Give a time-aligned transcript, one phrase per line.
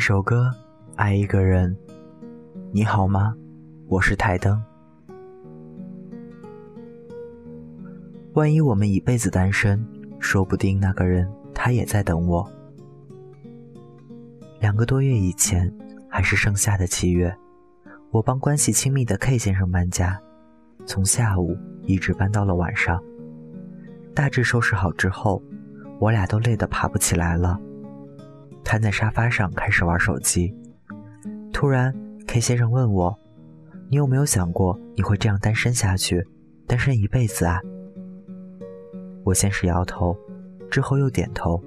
[0.00, 0.50] 一首歌，
[0.96, 1.76] 爱一个人。
[2.72, 3.34] 你好吗？
[3.86, 4.58] 我是台灯。
[8.32, 9.86] 万一我们一辈子单身，
[10.18, 12.50] 说不定那个人他也在等我。
[14.58, 15.70] 两个多月以前，
[16.08, 17.36] 还是盛夏的七月，
[18.10, 20.18] 我帮关系亲密的 K 先生搬家，
[20.86, 22.98] 从下午一直搬到了晚上。
[24.14, 25.42] 大致收拾好之后，
[25.98, 27.60] 我俩都累得爬不起来了，
[28.64, 30.54] 瘫在沙发上开始玩手机。
[31.52, 31.94] 突然
[32.26, 33.18] ，K 先生问我
[33.88, 36.26] ：“你有没有想过你会这样单身下去，
[36.66, 37.60] 单身一辈子啊？”
[39.24, 40.16] 我先是摇头，
[40.70, 41.62] 之后又点头。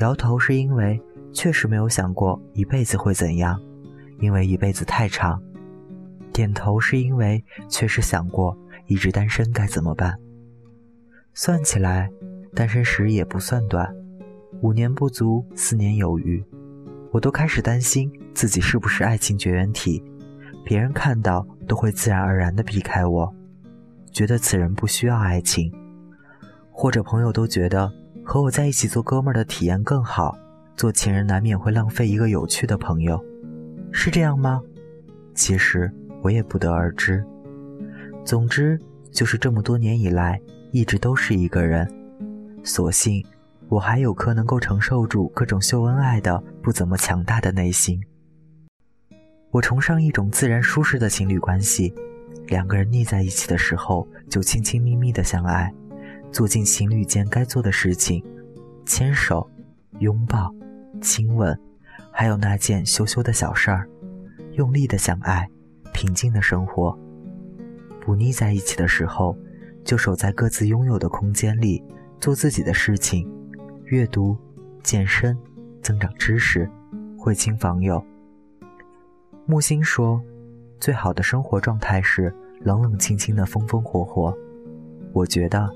[0.00, 1.00] 摇头是因为。
[1.32, 3.60] 确实没有想过一辈子会怎样，
[4.20, 5.38] 因为一辈子太长。
[6.32, 10.18] 点头是因为确实想过一直单身该怎么办。
[11.34, 12.10] 算起来，
[12.54, 13.86] 单身时也不算短，
[14.62, 16.42] 五年不足，四年有余。
[17.12, 20.02] 我都开始担心自己是不是爱情绝缘体，
[20.64, 23.32] 别人看到都会自然而然的避开我，
[24.10, 25.72] 觉得此人不需要爱情，
[26.70, 27.90] 或者朋友都觉得
[28.24, 30.36] 和我在一起做哥们儿的体验更好。
[30.76, 33.18] 做情人难免会浪费一个有趣的朋友，
[33.92, 34.60] 是这样吗？
[35.34, 35.90] 其实
[36.22, 37.24] 我也不得而知。
[38.26, 38.78] 总之，
[39.10, 40.38] 就是这么多年以来，
[40.72, 41.90] 一直都是一个人。
[42.62, 43.24] 所幸，
[43.68, 48.00] 我还有颗能够承受住各种秀恩爱的不怎么强大的内心。
[49.50, 51.92] 我崇尚一种自然舒适的情侣关系，
[52.46, 55.72] 两个人腻在一起的时候，就亲亲密密的相爱，
[56.30, 58.22] 做尽情侣间该做的事情，
[58.84, 59.48] 牵手，
[59.98, 60.54] 拥抱。
[61.00, 61.58] 亲吻，
[62.10, 63.88] 还有那件羞羞的小事儿，
[64.52, 65.48] 用力的相爱，
[65.92, 66.98] 平静的生活。
[68.00, 69.36] 不腻在一起的时候，
[69.84, 71.82] 就守在各自拥有的空间里，
[72.20, 73.30] 做自己的事情，
[73.86, 74.36] 阅读、
[74.82, 75.38] 健身、
[75.80, 76.68] 增长知识、
[77.16, 78.04] 会亲访友。
[79.44, 80.20] 木星说，
[80.80, 84.36] 最好的生活状态是冷冷清清的风风火火。
[85.12, 85.70] 我觉得，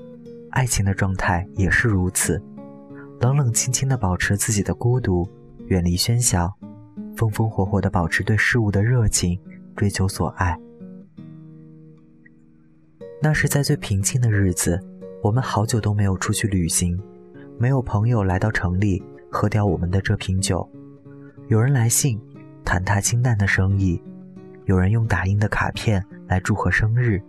[0.49, 2.41] 爱情的状态也是如此。
[3.21, 5.25] 冷冷清清的保持自己的孤独，
[5.67, 6.53] 远离喧嚣，
[7.15, 9.39] 风风火火的保持对事物的热情，
[9.73, 10.59] 追求所爱。
[13.21, 14.77] 那是在最平静的日子，
[15.23, 17.01] 我们好久都没有出去旅行，
[17.61, 20.67] 没有朋友来到城里喝掉我们的这瓶酒。
[21.47, 22.19] 有人来信，
[22.65, 24.01] 谈他清淡的生意；
[24.65, 27.21] 有人用打印的卡片来祝贺生日。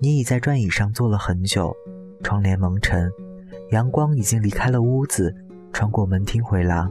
[0.00, 1.76] 你已在转椅上坐了很久，
[2.22, 3.12] 窗帘蒙尘。
[3.70, 5.36] 阳光已经离开了屋子，
[5.74, 6.90] 穿过门厅回廊。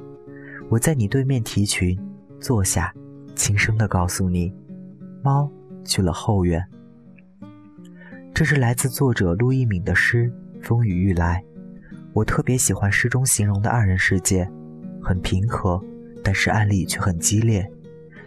[0.69, 1.99] 我在你对面提裙，
[2.39, 2.93] 坐下，
[3.33, 4.53] 轻声地告诉你：
[5.23, 5.49] 猫
[5.83, 6.63] 去了后院。
[8.31, 10.31] 这是来自作者陆一敏的诗
[10.63, 11.43] 《风雨欲来》。
[12.13, 14.49] 我特别喜欢诗中形容的二人世界，
[15.01, 15.83] 很平和，
[16.23, 17.69] 但是暗里却很激烈，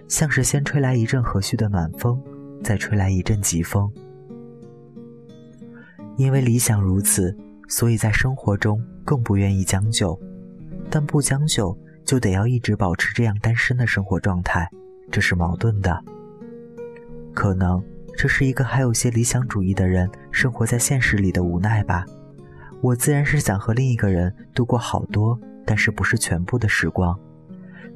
[0.09, 2.21] 像是先吹来一阵和煦的暖风，
[2.63, 3.91] 再吹来一阵疾风。
[6.17, 7.37] 因为理想如此。
[7.69, 10.17] 所以在生活中更不愿意将就，
[10.89, 14.71] 但不将就就得要一直保持这样单身的生活状态，
[15.11, 16.01] 这是矛盾的。
[17.35, 17.83] 可能
[18.17, 22.07] 这是一个还有些理想主义的人生活在现实里的无奈吧。
[22.87, 27.19] 我自然是想和另一个人度过好多，但是不是全部的时光，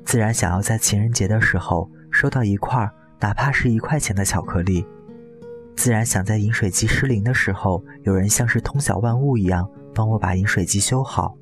[0.04, 2.90] 自然想要在情人节的时候收到一块
[3.20, 4.84] 哪怕是一块钱的巧克力。
[5.76, 11.38] 自然想在饮水机失灵的时候，有人像是通晓万物一样帮我把饮水机修好；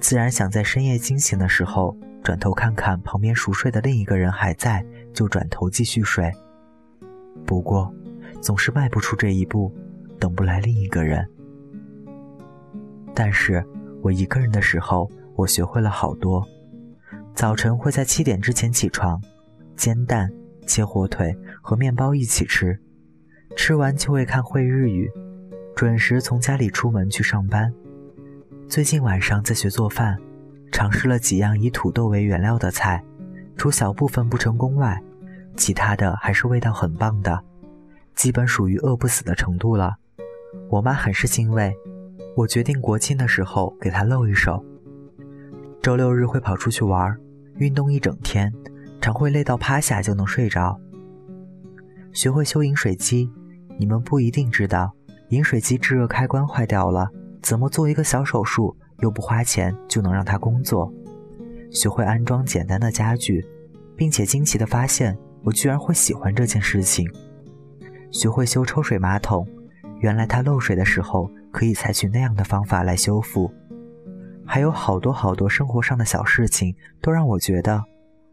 [0.00, 4.82] 自然想在深夜惊醒的时候，转头看看旁边熟睡的另一个人还在，
[5.12, 6.32] 就转头继续睡。
[7.44, 7.94] 不过，
[8.40, 9.70] 总是迈不出这一步，
[10.18, 11.28] 等不来另一个人。
[13.14, 13.64] 但是
[14.02, 16.46] 我一个人的时候，我学会了好多。
[17.34, 19.20] 早晨会在七点之前起床，
[19.76, 20.30] 煎蛋、
[20.66, 22.78] 切火腿和面包一起吃。
[23.56, 25.10] 吃完就会看会日语，
[25.74, 27.72] 准时从家里出门去上班。
[28.68, 30.16] 最近晚上在学做饭，
[30.70, 33.02] 尝试了几样以土豆为原料的菜，
[33.56, 35.02] 除小部分不成功外，
[35.56, 37.42] 其他的还是味道很棒的，
[38.14, 39.94] 基本属于饿不死的程度了。
[40.68, 41.74] 我妈很是欣慰，
[42.36, 44.64] 我决定国庆的时候给他露一手。
[45.82, 47.16] 周六日会跑出去玩，
[47.56, 48.52] 运动一整天，
[49.00, 50.78] 常会累到趴下就能睡着。
[52.12, 53.30] 学会修饮水机。
[53.78, 54.92] 你们不一定知道，
[55.30, 57.08] 饮水机制热开关坏掉了，
[57.40, 60.92] 怎么做一个小手术又不花钱就能让它工作？
[61.70, 63.42] 学会安装简单的家具，
[63.96, 67.10] 并且惊奇地发现我居然会喜欢这件事情。
[68.10, 69.48] 学会修抽水马桶，
[70.00, 73.52] 原来它漏水的时候可以采取那样的方法来修复。
[74.44, 77.84] 还有好多好多生活上的小事情，都让我觉得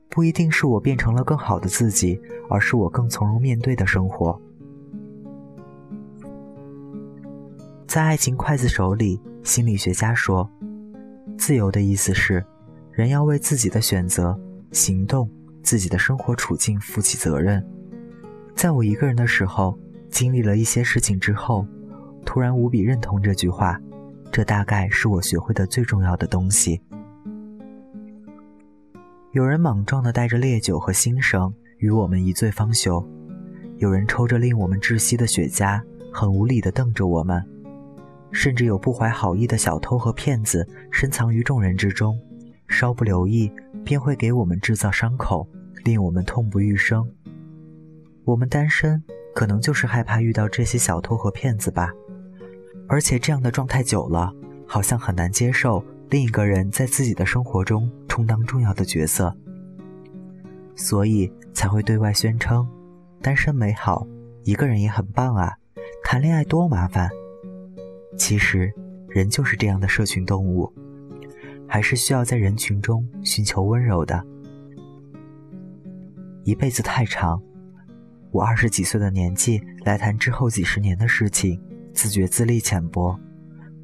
[0.09, 2.19] 不一定是我变成了更好的自己，
[2.49, 4.41] 而是我更从容面对的生活。
[7.85, 10.49] 在爱情刽子手里，心理学家说，
[11.37, 12.43] 自由的意思是，
[12.91, 14.37] 人要为自己的选择、
[14.71, 15.29] 行动、
[15.61, 17.65] 自己的生活处境负起责任。
[18.55, 19.77] 在我一个人的时候，
[20.09, 21.65] 经历了一些事情之后，
[22.27, 23.79] 突然无比认同这句话，
[24.33, 26.81] 这大概是我学会的最重要的东西。
[29.31, 33.01] 有人莽撞的带着烈酒和心声与我们一醉方休，
[33.77, 35.81] 有人抽着令我们窒息的雪茄，
[36.11, 37.41] 很无理的瞪着我们。
[38.33, 42.19] 甚至有不怀好意的小偷和骗子深藏于众人之中，
[42.67, 43.49] 稍不留意
[43.85, 45.47] 便会给我们制造伤口，
[45.85, 47.09] 令我们痛不欲生。
[48.25, 49.01] 我们单身，
[49.33, 51.89] 可能就是害怕遇到这些小偷和骗子吧。
[52.87, 54.33] 而且这样的状态久了，
[54.65, 59.35] 好像很难接受另一个人在自己的生活中充当重要的角色，
[60.75, 62.67] 所以才会对外宣称
[63.21, 64.07] 单身美好，
[64.43, 65.53] 一个人也很棒啊，
[66.03, 67.09] 谈恋爱多麻烦。
[68.17, 68.73] 其实，
[69.09, 70.71] 人就是这样的社群动物，
[71.67, 74.25] 还是需要在人群中寻求温柔的。
[76.43, 77.41] 一辈子太长，
[78.31, 81.61] 我二十几岁的年纪来谈之后几十年的事情，
[81.97, 83.19] 自觉资历浅薄，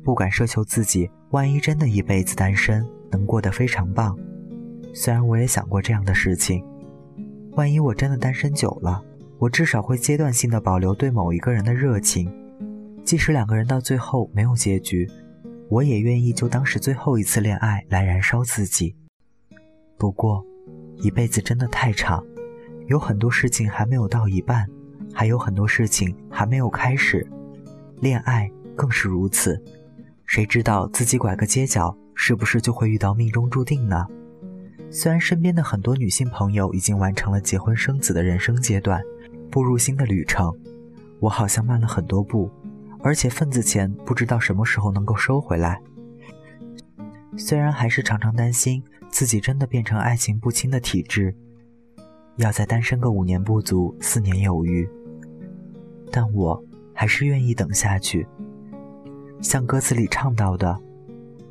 [0.03, 4.15] 不敢奢求自己万一真的一辈子单身能过得非常棒。
[4.93, 6.63] 虽然我也想过这样的事情，
[7.53, 9.03] 万一我真的单身久了，
[9.39, 12.31] 我至少会阶段性的保留对某一个人的热情。
[13.03, 15.09] 即使两个人到最后没有结局，
[15.67, 18.95] 我也愿意就当是最后一次恋爱来燃烧自己。
[19.97, 20.45] 不过，
[20.97, 22.23] 一辈子真的太长，
[22.85, 24.69] 有很多事情还没有到一半，
[25.11, 27.27] 还有很多事情还没有开始。
[27.99, 29.61] 恋爱更是如此，
[30.25, 34.05] 谁知道自己拐个街角，是不是就会遇到命中注定呢？
[34.91, 39.01] 虽然身边的很多女性朋友已经完成了结婚生子的人生阶段，
[39.49, 40.53] 步入新的旅程，
[41.19, 42.51] 我好像慢了很多步。
[43.01, 45.81] 而且份子钱不知道什么时候能够收回来。
[47.35, 51.35] 虽然还是常常担心自己真的变成爱情不清的体质，
[52.37, 54.87] 要再单身个五年不足，四年有余，
[56.11, 56.63] 但我
[56.93, 58.27] 还是愿意等下去。
[59.41, 60.77] 像歌词里唱到的：“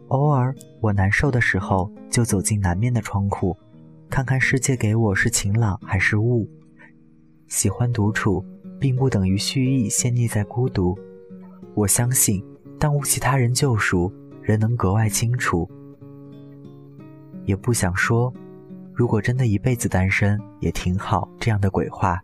[0.08, 3.56] 偶尔我难受的时候，就走进南面的窗户，
[4.08, 6.48] 看看世界给我是晴朗还是雾。
[7.48, 8.44] 喜欢独处，
[8.78, 10.98] 并不等于蓄意陷溺在孤独。”
[11.74, 12.44] 我相信，
[12.78, 14.12] 当无其他人救赎，
[14.42, 15.68] 人能格外清楚。
[17.44, 18.32] 也不想说，
[18.92, 22.20] 如果真的一辈子单身也挺好这样的鬼话，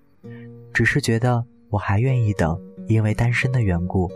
[0.72, 4.10] 只是觉得我还愿意等，因为单身的缘故。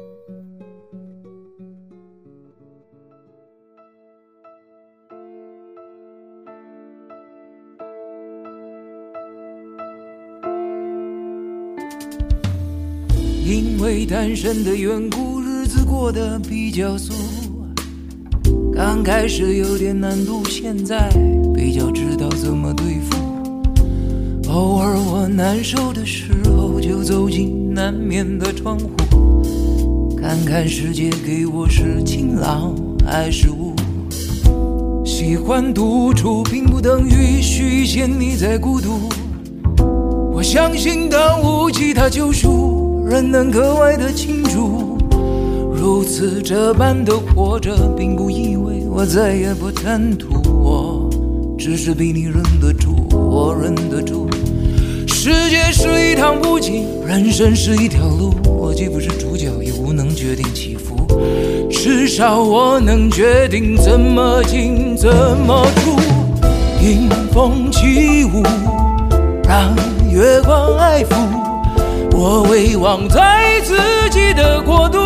[13.44, 17.12] 因为单身的缘故，日子过得比较俗。
[18.72, 21.10] 刚开始有点难度，现在
[21.54, 24.50] 比较知道怎么对付。
[24.50, 32.74] 偶尔我难受的时候，就走进难免的窗户，看看世界给我是晴朗
[33.06, 33.74] 还是雾。
[35.06, 39.08] 喜欢独处，并不等于虚陷你在孤独。
[40.32, 43.06] 我相信，当无其他救赎。
[43.08, 44.98] 人能格外的清楚，
[45.74, 50.28] 如此这般的活着，并不意味我再也不贪图。
[50.50, 51.10] 我
[51.58, 54.28] 只是比你忍得住，我忍得住。
[55.24, 60.96] 世界是一趟不景，人生是一条路，我既不是主角，也无能决定起伏。
[61.70, 65.14] 至少我能决定怎么进，怎
[65.46, 65.92] 么出。
[66.84, 68.42] 迎风起舞，
[69.44, 69.72] 让
[70.10, 71.14] 月光爱抚。
[72.10, 73.76] 我遗忘在自
[74.10, 74.98] 己的国度，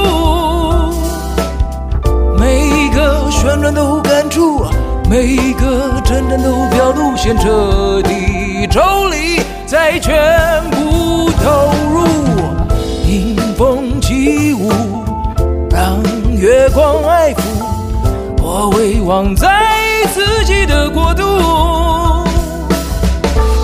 [2.39, 4.65] 每一个旋转都感触，
[5.11, 8.81] 每一个真正都表露，先彻底抽
[9.11, 9.43] 离，
[9.77, 10.11] 再全
[10.71, 12.07] 部投入。
[13.07, 14.73] 迎风起舞，
[15.71, 16.03] 让
[16.35, 17.41] 月光爱抚。
[18.41, 19.47] 我遗忘在
[20.15, 21.23] 自己的国度，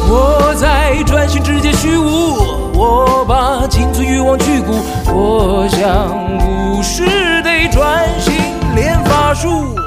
[0.07, 2.37] 我在专心直接虚无。
[2.75, 4.75] 我把仅存欲望去骨，
[5.15, 7.07] 我想不是
[7.43, 8.35] 得专心
[8.75, 9.82] 练法术。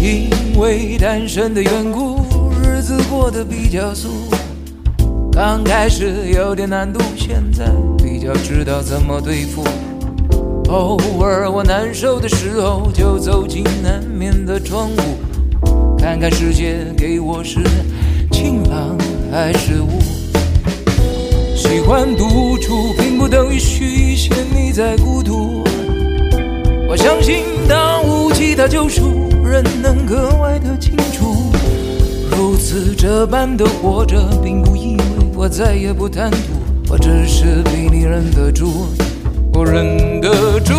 [0.00, 2.20] 因为单身的缘故
[2.62, 4.08] 日子过得比较俗
[5.32, 9.64] 刚开始有点难度现在比较知道怎么对付。
[10.68, 15.23] 偶尔我难受的时候就走进难免的窗户
[16.04, 17.60] 看看世界给我是
[18.30, 18.94] 晴朗
[19.32, 19.88] 还是雾。
[21.56, 25.64] 喜欢独处，并不等于虚显你在孤独。
[26.86, 31.50] 我相信，当无其他救赎，人能格外的清楚。
[32.30, 36.36] 如此这般的活着，并不意味我再也不贪图，
[36.90, 38.88] 我只是比你忍得住。
[39.54, 40.74] 我忍得住，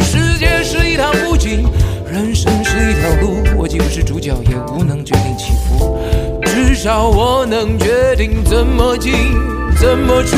[0.00, 1.64] 世界是一趟风景，
[2.12, 3.36] 人生是一条路，
[3.78, 5.96] 既不是主角，也无能决定起伏，
[6.44, 9.12] 至少我能决定怎么进，
[9.80, 10.36] 怎么出。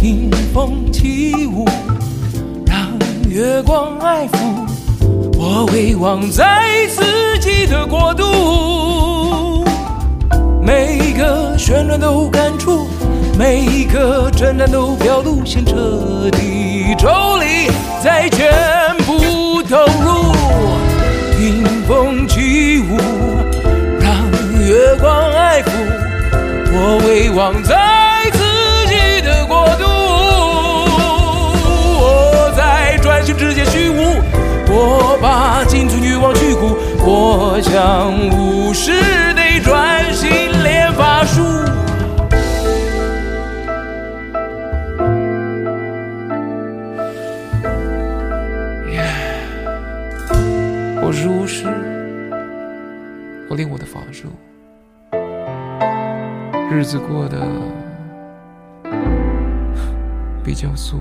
[0.00, 1.66] 迎风起舞，
[2.64, 2.88] 让
[3.28, 4.38] 月光爱抚，
[5.36, 9.62] 我回望在自己的国度，
[10.62, 12.86] 每一个旋转都感触。
[13.38, 17.08] 每一个震颤都表露，先彻底抽
[17.38, 17.70] 离，
[18.02, 20.31] 再全部投入。
[27.12, 27.76] 回望在
[28.32, 28.38] 自
[28.88, 29.84] 己的国度。
[32.00, 34.16] 我在专心直接虚无，
[34.70, 38.92] 我把仅存欲望去除，我将无视
[39.34, 40.30] 地专心
[40.62, 41.42] 练法术。
[51.04, 51.66] 我是巫师，
[53.50, 54.28] 我练我的法术，
[56.72, 57.46] 日子过得
[60.42, 60.98] 比较素。